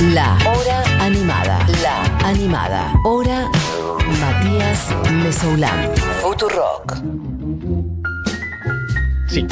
[0.00, 1.58] La Hora Animada.
[1.82, 2.94] La Animada.
[3.02, 3.50] Hora
[4.20, 5.90] Matías Mesoulán.
[6.22, 6.94] Futurock.
[9.26, 9.44] Sí.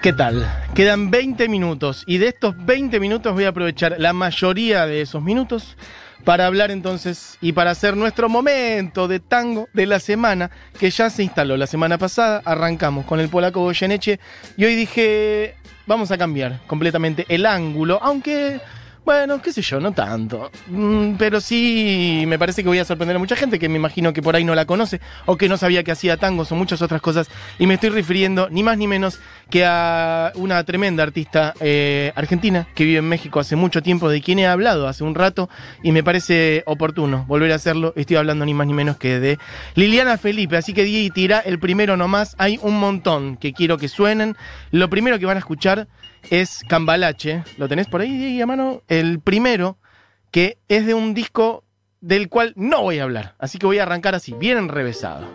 [0.00, 0.48] ¿Qué tal?
[0.76, 5.20] Quedan 20 minutos y de estos 20 minutos voy a aprovechar la mayoría de esos
[5.20, 5.76] minutos
[6.22, 11.10] para hablar entonces y para hacer nuestro momento de tango de la semana que ya
[11.10, 12.42] se instaló la semana pasada.
[12.44, 14.20] Arrancamos con el polaco Goyeneche
[14.56, 18.60] y hoy dije, vamos a cambiar completamente el ángulo, aunque
[19.04, 20.50] bueno, qué sé yo, no tanto.
[20.68, 24.12] Mm, pero sí me parece que voy a sorprender a mucha gente que me imagino
[24.12, 26.80] que por ahí no la conoce o que no sabía que hacía tangos o muchas
[26.82, 27.28] otras cosas.
[27.58, 32.66] Y me estoy refiriendo ni más ni menos que a una tremenda artista eh, argentina
[32.74, 35.48] que vive en México hace mucho tiempo, de quien he hablado hace un rato
[35.82, 37.92] y me parece oportuno volver a hacerlo.
[37.96, 39.38] Estoy hablando ni más ni menos que de
[39.74, 40.56] Liliana Felipe.
[40.56, 42.34] Así que di y tira el primero nomás.
[42.38, 44.36] Hay un montón que quiero que suenen.
[44.70, 45.88] Lo primero que van a escuchar
[46.30, 47.44] es Cambalache.
[47.56, 48.82] ¿Lo tenés por ahí, a mano?
[48.88, 49.78] El primero,
[50.30, 51.64] que es de un disco
[52.00, 53.34] del cual no voy a hablar.
[53.38, 55.26] Así que voy a arrancar así, bien enrevesado.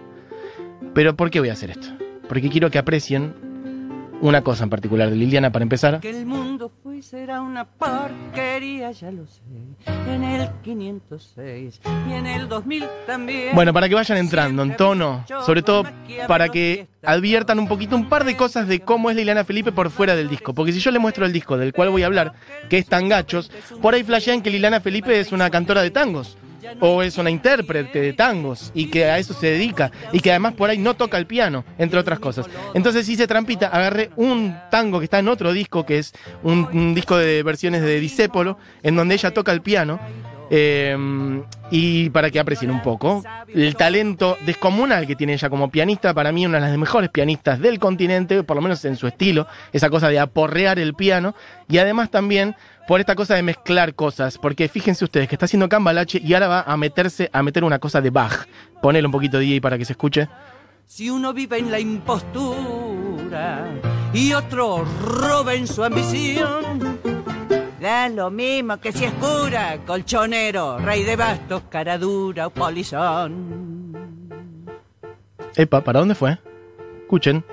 [0.93, 1.87] Pero ¿por qué voy a hacer esto?
[2.27, 3.33] Porque quiero que aprecien
[4.21, 5.99] una cosa en particular de Liliana para empezar.
[5.99, 9.41] Que el mundo fue será una porquería, ya lo sé.
[10.07, 13.55] En el 506 y en el 2000 también.
[13.55, 15.83] Bueno, para que vayan entrando en tono, sobre todo
[16.27, 19.89] para que adviertan un poquito un par de cosas de cómo es Liliana Felipe por
[19.89, 20.53] fuera del disco.
[20.53, 22.33] Porque si yo le muestro el disco del cual voy a hablar,
[22.69, 26.37] que es Tangachos, por ahí flashean que Liliana Felipe es una cantora de tangos.
[26.79, 30.53] O es una intérprete de tangos y que a eso se dedica y que además
[30.53, 32.47] por ahí no toca el piano, entre otras cosas.
[32.73, 37.17] Entonces hice trampita, agarré un tango que está en otro disco, que es un, disco
[37.17, 39.99] de versiones de Disépolo, en donde ella toca el piano.
[40.51, 40.97] Eh,
[41.71, 46.31] y para que aprecien un poco el talento descomunal que tiene ella como pianista, para
[46.31, 49.89] mí una de las mejores pianistas del continente, por lo menos en su estilo, esa
[49.89, 51.35] cosa de aporrear el piano,
[51.67, 52.55] y además también
[52.89, 56.47] por esta cosa de mezclar cosas, porque fíjense ustedes que está haciendo Cambalache y ahora
[56.47, 58.47] va a meterse a meter una cosa de Bach.
[58.81, 60.27] Ponele un poquito DJ para que se escuche.
[60.87, 63.67] Si uno vive en la impostura
[64.11, 66.99] y otro roba en su ambición,
[67.79, 73.93] da lo mismo que si es cura, colchonero, rey de bastos, cara dura o polizón.
[75.55, 76.39] Epa, ¿para dónde fue?
[77.01, 77.45] Escuchen.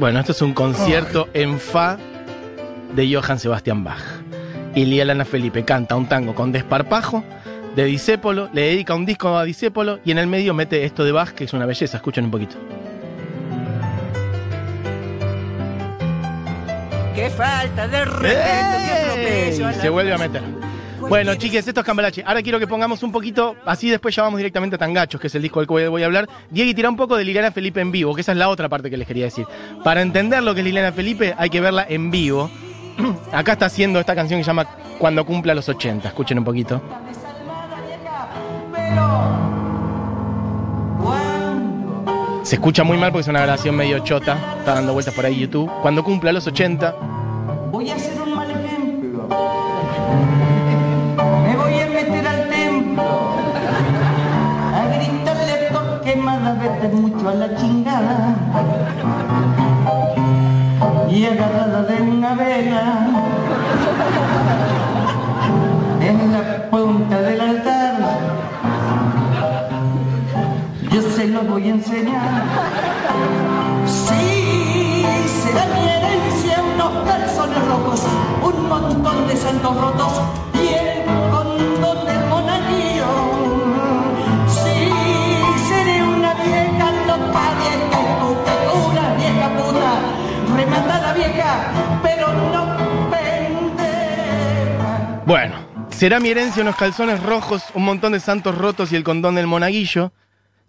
[0.00, 1.98] Bueno, esto es un concierto en fa
[2.94, 4.00] de Johann Sebastian Bach.
[4.74, 7.22] Y Liliana Felipe canta un tango con desparpajo
[7.76, 11.12] de Disépolo, le dedica un disco a Disépolo y en el medio mete esto de
[11.12, 11.98] Bach, que es una belleza.
[11.98, 12.56] Escuchen un poquito.
[17.14, 18.40] Qué falta de respeto,
[18.86, 20.59] qué atropello Se vuelve a meter.
[21.10, 22.22] Bueno, chiques, esto es Cambalache.
[22.24, 25.34] Ahora quiero que pongamos un poquito, así después ya vamos directamente a Tangachos, que es
[25.34, 26.28] el disco del que voy a hablar.
[26.50, 28.88] Diego, tira un poco de Liliana Felipe en vivo, que esa es la otra parte
[28.88, 29.44] que les quería decir.
[29.82, 32.48] Para entender lo que es Liliana Felipe, hay que verla en vivo.
[33.32, 34.66] Acá está haciendo esta canción que se llama
[35.00, 36.06] Cuando cumpla los 80.
[36.06, 36.80] Escuchen un poquito.
[42.44, 44.38] Se escucha muy mal porque es una grabación medio chota.
[44.60, 45.68] Está dando vueltas por ahí YouTube.
[45.82, 46.94] Cuando cumpla los 80.
[47.72, 48.19] Voy a hacer
[56.40, 58.34] Torquemada, vete mucho a la chingada.
[61.10, 63.08] Y agarrada de una vela.
[66.00, 67.94] En la punta del altar.
[70.90, 72.42] Yo se lo voy a enseñar.
[73.86, 75.04] Sí,
[75.42, 78.02] será mi herencia unos calzones rojos,
[78.42, 80.12] un montón de santos rotos
[80.54, 82.19] y el condón del
[95.30, 95.54] Bueno,
[95.90, 99.46] será mi herencia unos calzones rojos, un montón de santos rotos y el condón del
[99.46, 100.12] monaguillo.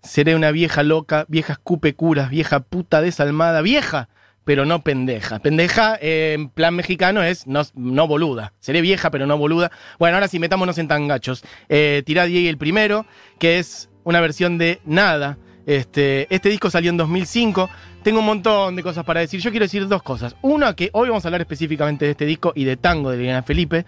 [0.04, 4.10] Seré una vieja loca, vieja escupe curas, vieja puta desalmada, vieja,
[4.44, 5.40] pero no pendeja.
[5.40, 8.54] Pendeja en plan mexicano es no, no boluda.
[8.60, 9.72] Seré vieja, pero no boluda.
[9.98, 11.44] Bueno, ahora sí, metámonos en tangachos.
[11.68, 13.08] Eh, tirá Diego el primero,
[13.40, 15.40] que es una versión de Nada.
[15.66, 17.68] Este, este disco salió en 2005.
[18.04, 19.40] Tengo un montón de cosas para decir.
[19.42, 20.36] Yo quiero decir dos cosas.
[20.42, 23.44] Una, que hoy vamos a hablar específicamente de este disco y de tango de Liliana
[23.44, 23.86] Felipe.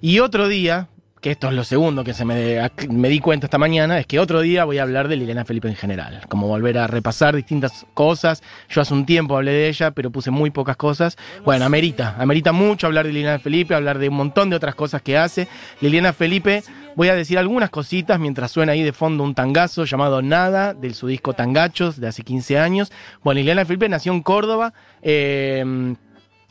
[0.00, 0.88] Y otro día,
[1.20, 4.18] que esto es lo segundo que se me, me di cuenta esta mañana, es que
[4.18, 6.22] otro día voy a hablar de Liliana Felipe en general.
[6.30, 8.42] Como volver a repasar distintas cosas.
[8.70, 11.18] Yo hace un tiempo hablé de ella, pero puse muy pocas cosas.
[11.44, 15.02] Bueno, amerita, amerita mucho hablar de Liliana Felipe, hablar de un montón de otras cosas
[15.02, 15.48] que hace.
[15.82, 16.62] Liliana Felipe,
[17.00, 20.94] Voy a decir algunas cositas mientras suena ahí de fondo un tangazo llamado Nada, del
[20.94, 22.92] su disco Tangachos de hace 15 años.
[23.24, 24.74] Bueno, Liliana Felipe nació en Córdoba.
[25.00, 25.94] eh,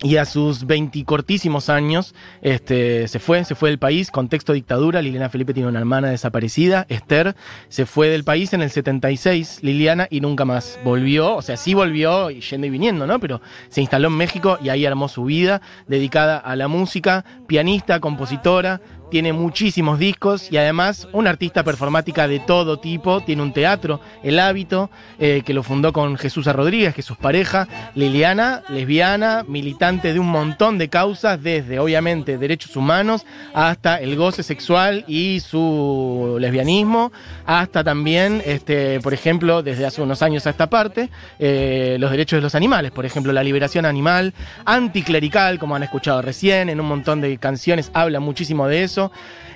[0.01, 5.01] y a sus 20 cortísimos años este, se fue, se fue del país, contexto dictadura.
[5.01, 7.35] Liliana Felipe tiene una hermana desaparecida, Esther,
[7.67, 11.35] se fue del país en el 76, Liliana, y nunca más volvió.
[11.35, 13.19] O sea, sí volvió yendo y viniendo, ¿no?
[13.19, 17.99] Pero se instaló en México y ahí armó su vida, dedicada a la música, pianista,
[17.99, 18.79] compositora,
[19.09, 23.21] tiene muchísimos discos y además una artista performática de todo tipo.
[23.21, 24.89] Tiene un teatro, El Hábito,
[25.19, 27.67] eh, que lo fundó con Jesús Rodríguez, que es su pareja.
[27.95, 34.43] Liliana, lesbiana, militante de un montón de causas, desde obviamente derechos humanos hasta el goce
[34.43, 37.11] sexual y su lesbianismo,
[37.45, 41.09] hasta también, este, por ejemplo, desde hace unos años a esta parte,
[41.39, 44.33] eh, los derechos de los animales, por ejemplo, la liberación animal,
[44.65, 49.11] anticlerical, como han escuchado recién, en un montón de canciones habla muchísimo de eso eso.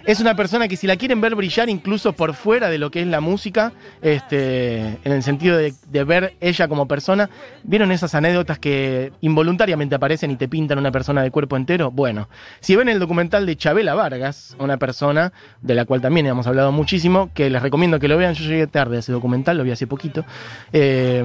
[0.05, 3.01] Es una persona que si la quieren ver brillar incluso por fuera de lo que
[3.01, 3.71] es la música,
[4.01, 5.73] este, en el sentido de,
[6.03, 7.29] ver ella como persona,
[7.63, 11.89] ¿vieron esas anécdotas que involuntariamente aparecen y te pintan una persona de cuerpo entero?
[11.89, 12.27] Bueno,
[12.59, 16.73] si ven el documental de Chabela Vargas, una persona de la cual también hemos hablado
[16.73, 19.71] muchísimo, que les recomiendo que lo vean, yo llegué tarde a ese documental, lo vi
[19.71, 20.25] hace poquito.
[20.73, 21.23] Eh,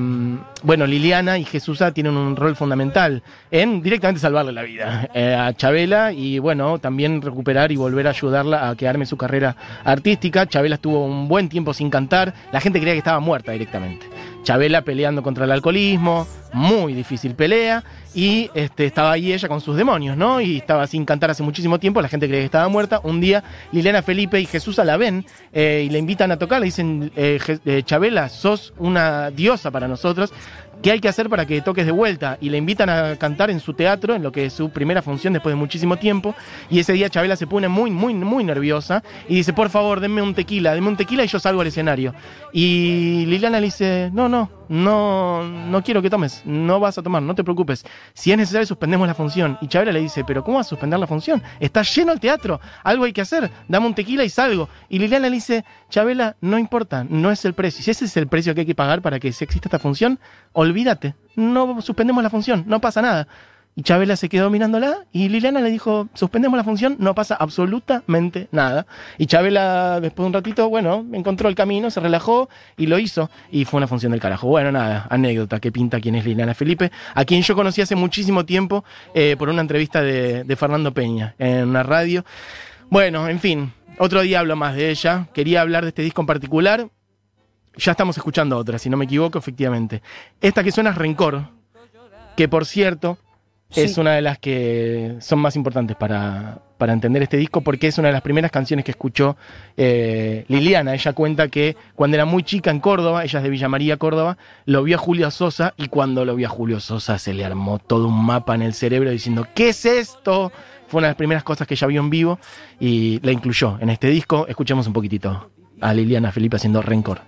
[0.63, 5.53] bueno, Liliana y Jesusa tienen un rol fundamental en directamente salvarle la vida eh, a
[5.53, 10.47] Chabela y bueno, también recuperar y volver a ayudarla a que arme su carrera artística.
[10.47, 14.07] Chabela estuvo un buen tiempo sin cantar, la gente creía que estaba muerta directamente.
[14.43, 17.85] Chabela peleando contra el alcoholismo, muy difícil pelea,
[18.15, 20.41] y este, estaba ahí ella con sus demonios, ¿no?
[20.41, 23.01] Y estaba sin cantar hace muchísimo tiempo, la gente creía que estaba muerta.
[23.05, 26.67] Un día Liliana Felipe y Jesús la ven eh, y le invitan a tocar, le
[26.67, 30.33] dicen, eh, eh, Chabela, sos una diosa para nosotros,
[30.83, 32.39] ¿qué hay que hacer para que toques de vuelta?
[32.41, 35.33] Y le invitan a cantar en su teatro, en lo que es su primera función
[35.33, 36.35] después de muchísimo tiempo,
[36.71, 40.23] y ese día Chabela se pone muy, muy, muy nerviosa y dice, por favor, denme
[40.23, 42.15] un tequila, denme un tequila y yo salgo al escenario.
[42.53, 47.23] Y Liliana le dice, no, no, no, no quiero que tomes, no vas a tomar,
[47.23, 47.85] no te preocupes.
[48.15, 49.59] Si es necesario, suspendemos la función.
[49.61, 51.43] Y Chabela le dice, pero ¿cómo vas a suspender la función?
[51.61, 54.69] Está lleno el teatro, algo hay que hacer, dame un tequila y salgo.
[54.89, 57.83] Y Liliana le dice, Chabela, no importa, no es el precio.
[57.83, 60.19] Si ese es el precio que hay que pagar para que se exista esta función,
[60.53, 63.29] olvídate, no suspendemos la función, no pasa nada.
[63.79, 68.49] Y Chabela se quedó mirándola y Liliana le dijo, suspendemos la función, no pasa absolutamente
[68.51, 68.89] nada.
[69.19, 73.31] Y Chabela, después de un ratito, bueno, encontró el camino, se relajó y lo hizo.
[73.53, 74.49] Y fue una función del carajo.
[74.49, 78.45] Bueno, nada, anécdota que pinta quién es Liliana Felipe, a quien yo conocí hace muchísimo
[78.45, 78.85] tiempo
[79.15, 82.25] eh, por una entrevista de, de Fernando Peña en una radio.
[82.91, 85.29] Bueno, en fin, otro día hablo más de ella.
[85.33, 86.89] Quería hablar de este disco en particular.
[87.77, 90.03] Ya estamos escuchando otra, si no me equivoco, efectivamente.
[90.41, 91.45] Esta que suena es Rencor,
[92.37, 93.19] que por cierto
[93.75, 97.99] es una de las que son más importantes para, para entender este disco porque es
[97.99, 99.37] una de las primeras canciones que escuchó
[99.77, 100.95] eh, Liliana.
[100.95, 104.39] Ella cuenta que cuando era muy chica en Córdoba, ella es de Villa María, Córdoba,
[104.65, 107.79] lo vio a Julio Sosa y cuando lo vio a Julio Sosa se le armó
[107.79, 110.51] todo un mapa en el cerebro diciendo, ¿qué es esto?
[110.87, 112.39] Fue una de las primeras cosas que ella vio en vivo
[112.81, 114.47] y la incluyó en este disco.
[114.49, 115.51] Escuchemos un poquitito
[115.81, 117.21] a Liliana Felipe haciendo Rencor.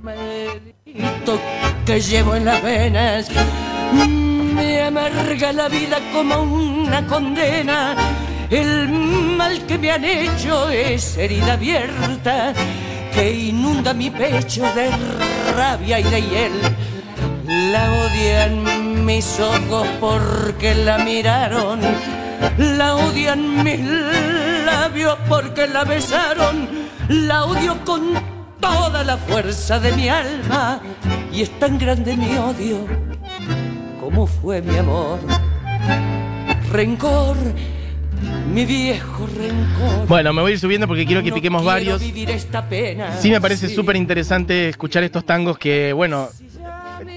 [0.00, 1.40] maldito
[1.86, 3.30] que llevo en las venas
[4.62, 7.96] me amarga la vida como una condena.
[8.48, 12.52] El mal que me han hecho es herida abierta
[13.12, 14.90] que inunda mi pecho de
[15.56, 16.56] rabia y de hiel.
[17.72, 21.80] La odian mis ojos porque la miraron.
[22.58, 23.80] La odian mis
[24.64, 26.68] labios porque la besaron.
[27.08, 28.02] La odio con
[28.60, 30.80] toda la fuerza de mi alma.
[31.32, 33.11] Y es tan grande mi odio
[34.02, 35.20] como fue mi amor.
[36.72, 37.36] Rencor,
[38.52, 40.08] mi viejo rencor.
[40.08, 42.00] Bueno, me voy a ir subiendo porque quiero que No piquemos varios.
[42.00, 43.16] vivir esta pena.
[43.20, 43.74] Sí me parece Sí.
[43.76, 46.28] súper interesante escuchar estos tangos que, bueno,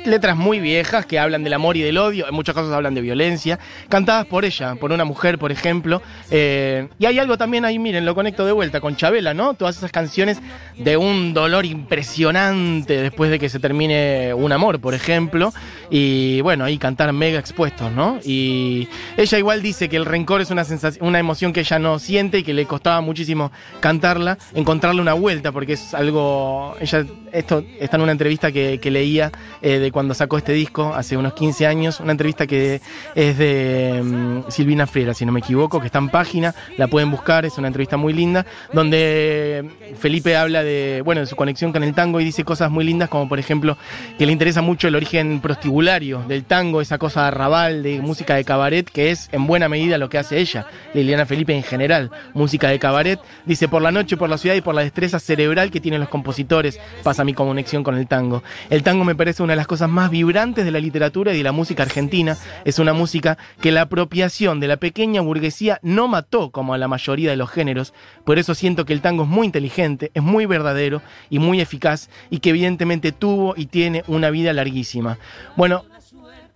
[0.05, 3.01] letras muy viejas que hablan del amor y del odio, en muchos casos hablan de
[3.01, 3.59] violencia,
[3.89, 6.01] cantadas por ella, por una mujer, por ejemplo.
[6.31, 9.53] Eh, y hay algo también ahí, miren, lo conecto de vuelta con Chabela, ¿no?
[9.53, 10.39] Todas esas canciones
[10.77, 15.53] de un dolor impresionante después de que se termine un amor, por ejemplo.
[15.89, 18.19] Y bueno, ahí cantar mega expuestos, ¿no?
[18.23, 21.99] Y ella igual dice que el rencor es una sensación, una emoción que ella no
[21.99, 26.75] siente y que le costaba muchísimo cantarla, encontrarle una vuelta, porque es algo.
[26.79, 29.31] Ella, esto está en una entrevista que, leía
[29.61, 32.81] eh, de cuando sacó este disco hace unos 15 años, una entrevista que
[33.15, 37.09] es de mm, Silvina Friera, si no me equivoco, que está en página, la pueden
[37.09, 39.63] buscar, es una entrevista muy linda, donde
[39.97, 43.07] Felipe habla de, bueno, de su conexión con el tango y dice cosas muy lindas,
[43.07, 43.77] como por ejemplo
[44.17, 48.35] que le interesa mucho el origen prostibulario del tango, esa cosa de arrabal, de música
[48.35, 52.11] de cabaret, que es en buena medida lo que hace ella, Liliana Felipe en general,
[52.33, 55.71] música de cabaret, dice por la noche, por la ciudad y por la destreza cerebral
[55.71, 58.43] que tienen los compositores, pasa mi conexión con el tango.
[58.69, 61.43] El tango me parece una de las cosas más vibrantes de la literatura y de
[61.43, 66.51] la música argentina, es una música que la apropiación de la pequeña burguesía no mató
[66.51, 69.45] como a la mayoría de los géneros, por eso siento que el tango es muy
[69.45, 74.53] inteligente, es muy verdadero y muy eficaz y que evidentemente tuvo y tiene una vida
[74.53, 75.17] larguísima.
[75.55, 75.85] Bueno,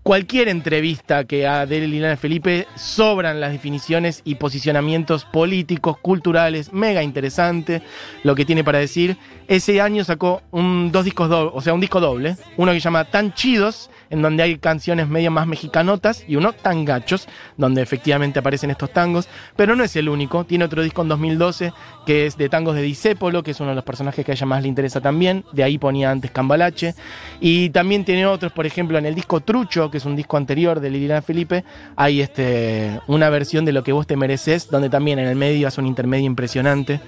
[0.10, 7.04] cualquier entrevista que a de Liliana Felipe sobran las definiciones y posicionamientos políticos, culturales, mega
[7.04, 7.84] interesante
[8.24, 9.18] lo que tiene para decir.
[9.48, 12.86] Ese año sacó un, dos discos dobles, o sea, un disco doble, uno que se
[12.86, 17.82] llama Tan Chidos, en donde hay canciones medio más mexicanotas, y uno Tan Gachos, donde
[17.82, 21.74] efectivamente aparecen estos tangos, pero no es el único, tiene otro disco en 2012
[22.06, 24.46] que es de tangos de Disépolo, que es uno de los personajes que a ella
[24.46, 26.96] más le interesa también, de ahí ponía antes Cambalache,
[27.40, 30.80] y también tiene otros, por ejemplo, en el disco Trucho, que es un disco anterior
[30.80, 31.64] de Liliana Felipe,
[31.96, 35.68] hay este, una versión de Lo que vos te mereces, donde también en el medio
[35.68, 37.00] hace un intermedio impresionante.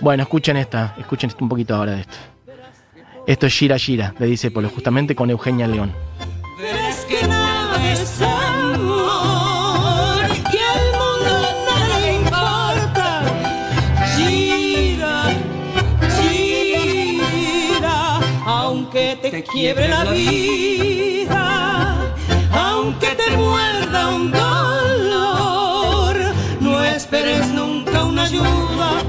[0.00, 2.16] Bueno, escuchen esta, escuchen un poquito ahora de esto.
[3.26, 5.92] Esto es Gira Gira, de Disépolo, justamente con Eugenia León.
[19.42, 21.96] Quiebre la vida,
[22.52, 26.16] aunque te muerda un dolor,
[26.60, 29.02] no esperes nunca una ayuda,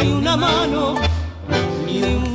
[0.00, 0.94] ni una mano,
[1.86, 2.33] ni un.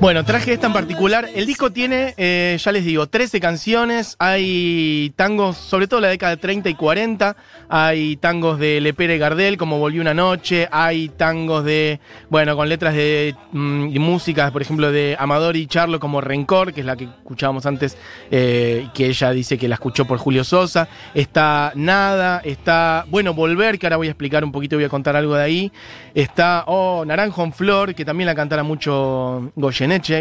[0.00, 1.28] Bueno, traje esta en particular.
[1.34, 4.14] El disco tiene, eh, ya les digo, 13 canciones.
[4.20, 7.36] Hay tangos, sobre todo la década de 30 y 40.
[7.68, 10.68] Hay tangos de Lepere Gardel, como Volvió una noche.
[10.70, 11.98] Hay tangos de,
[12.30, 16.72] bueno, con letras de mm, y músicas, por ejemplo, de Amador y Charlo, como Rencor,
[16.72, 17.98] que es la que escuchábamos antes,
[18.30, 20.88] eh, que ella dice que la escuchó por Julio Sosa.
[21.12, 25.16] Está Nada, está, bueno, Volver, que ahora voy a explicar un poquito, voy a contar
[25.16, 25.72] algo de ahí.
[26.14, 29.50] Está, oh, Naranjo en Flor, que también la cantara mucho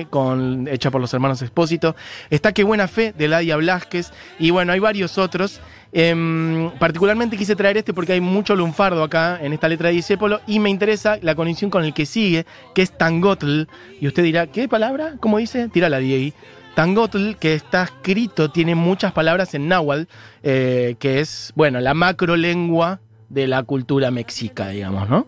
[0.09, 1.95] Con, hecha por los hermanos Expósito.
[2.29, 4.11] Está Qué Buena Fe, de Ladia Blasquez.
[4.39, 5.59] Y bueno, hay varios otros.
[5.91, 10.41] Em, particularmente quise traer este porque hay mucho lunfardo acá en esta letra de Disépolo
[10.45, 13.63] y me interesa la conexión con el que sigue, que es Tangotl.
[13.99, 15.15] Y usted dirá, ¿qué palabra?
[15.19, 15.69] ¿Cómo dice?
[15.69, 16.35] Tírala, Diego.
[16.75, 20.03] Tangotl, que está escrito, tiene muchas palabras en náhuatl,
[20.43, 25.27] eh, que es, bueno, la macro lengua de la cultura mexica, digamos, ¿no?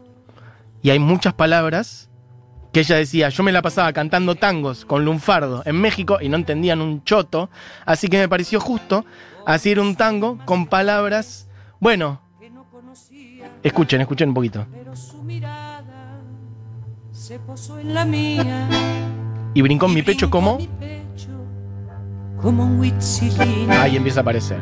[0.81, 2.09] Y hay muchas palabras
[2.72, 6.38] que ella decía, yo me la pasaba cantando tangos con lunfardo en México y no
[6.38, 7.50] entendían un choto,
[7.86, 9.06] así que me pareció justo
[9.46, 11.48] hacer un tango con palabras,
[11.80, 12.22] bueno,
[13.64, 14.68] escuchen, escuchen un poquito.
[14.72, 16.22] Pero su mirada
[17.12, 18.68] se posó en la mía.
[19.54, 21.30] Y brincó en mi pecho como, mi pecho
[22.40, 23.72] como un huitzilín.
[23.72, 24.60] ahí empieza a aparecer.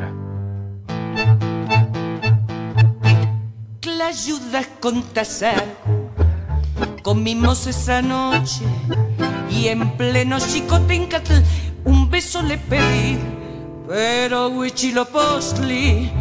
[3.98, 5.64] La ayudas con tasar.
[7.08, 8.66] Comimos esa noche
[9.50, 11.32] y en pleno chicotencatl
[11.86, 13.16] un beso le pedí.
[13.88, 16.12] Pero Huichilopostli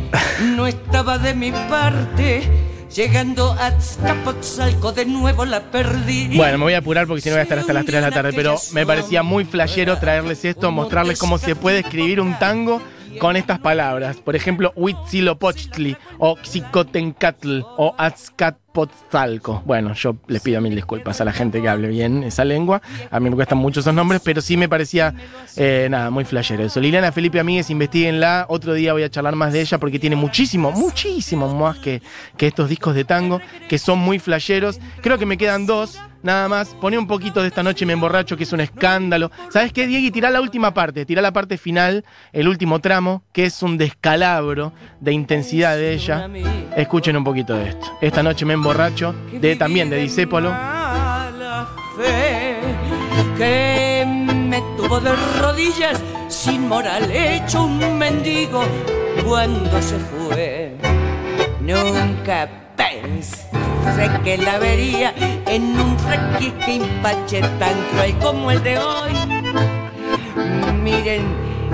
[0.55, 2.49] no estaba de mi parte.
[2.95, 6.37] Llegando a Azcapotzalco de nuevo la perdí.
[6.37, 8.09] Bueno, me voy a apurar porque si no voy a estar hasta las 3 de
[8.09, 12.39] la tarde, pero me parecía muy flashero traerles esto, mostrarles cómo se puede escribir un
[12.39, 12.81] tango
[13.19, 14.17] con estas palabras.
[14.17, 19.63] Por ejemplo, Huitzilopochtli, o Xicotencatl, o Azcapotzalco.
[19.65, 22.81] Bueno, yo les pido mil disculpas a la gente que hable bien esa lengua.
[23.11, 25.13] A mí me cuestan mucho esos nombres, pero sí me parecía,
[25.55, 26.79] eh, nada, muy flashero eso.
[26.79, 28.45] Liliana Felipe Amigues, investiguenla.
[28.49, 32.01] Otro día voy a charlar más de ella porque tiene muchísimo, muchísimo más que,
[32.37, 34.79] que estos discos de tango, que son muy flasheros.
[35.01, 35.99] Creo que me quedan dos.
[36.23, 39.31] Nada más, poné un poquito de esta noche me emborracho, que es un escándalo.
[39.49, 40.11] ¿Sabes qué, Diego?
[40.11, 44.73] Tirá la última parte, tirá la parte final, el último tramo, que es un descalabro
[44.99, 46.29] de intensidad de ella.
[46.75, 47.87] Escuchen un poquito de esto.
[48.01, 50.53] Esta noche me emborracho, de también de Disépolo.
[53.37, 58.63] Que me tuvo de rodillas sin moral hecho un mendigo
[59.25, 60.75] cuando se fue.
[61.61, 62.66] Nunca
[63.87, 65.13] pensé que la vería
[65.45, 69.13] en un requisque impache tan cruel como el de hoy.
[70.81, 71.23] Miren,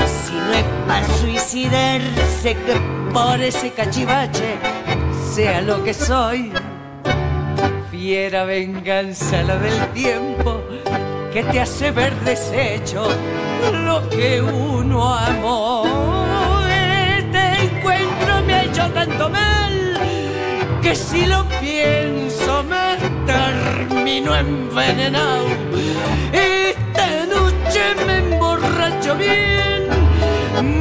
[0.06, 2.76] si no es para suicidarse que
[3.14, 4.58] por ese cachivache
[5.34, 6.52] sea lo que soy.
[7.90, 10.62] Fiera venganza la del tiempo
[11.32, 13.08] que te hace ver deshecho
[13.86, 15.86] lo que uno amó.
[17.18, 19.54] Este encuentro me ha hecho tanto mal
[20.82, 22.03] que si lo pienso me
[23.26, 25.48] termino envenenado.
[26.32, 29.88] Esta noche me emborracho bien,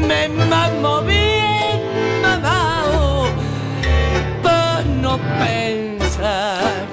[0.07, 1.81] me mamo bien,
[2.23, 3.27] mamao,
[4.43, 5.19] pa' no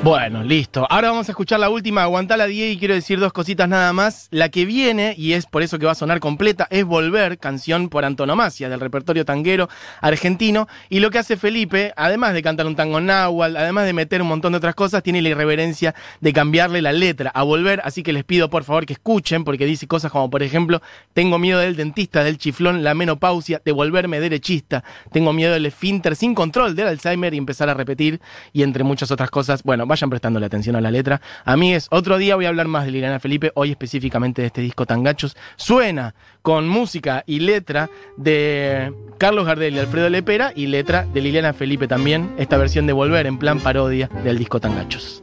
[0.03, 0.87] Bueno, listo.
[0.89, 4.27] Ahora vamos a escuchar la última, aguantala 10 y quiero decir dos cositas nada más.
[4.31, 7.89] La que viene, y es por eso que va a sonar completa, es Volver, canción
[7.89, 9.69] por antonomasia del repertorio tanguero
[10.01, 10.67] argentino.
[10.89, 14.29] Y lo que hace Felipe, además de cantar un tango náhuatl, además de meter un
[14.29, 17.81] montón de otras cosas, tiene la irreverencia de cambiarle la letra a Volver.
[17.83, 20.81] Así que les pido por favor que escuchen, porque dice cosas como, por ejemplo,
[21.13, 26.15] tengo miedo del dentista, del chiflón, la menopausia, de volverme derechista, tengo miedo del esfínter
[26.15, 28.21] sin control, del Alzheimer y empezar a repetir,
[28.53, 29.63] y entre otras cosas.
[29.63, 31.21] Bueno, vayan prestándole atención a la letra.
[31.45, 34.47] A mí es otro día voy a hablar más de Liliana Felipe, hoy específicamente de
[34.47, 35.35] este disco Tangachos.
[35.55, 41.53] Suena con música y letra de Carlos Gardel y Alfredo Lepera y letra de Liliana
[41.53, 45.21] Felipe también, esta versión de Volver en plan parodia del disco Tangachos.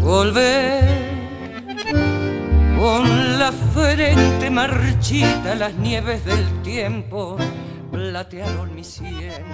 [0.00, 1.08] Volver
[2.78, 7.36] con la frente marchita, las nieves del tiempo
[7.90, 9.44] platearon mi sien